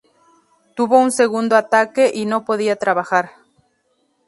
[0.75, 3.33] Tuvo un segundo ataque, y no podía trabajar.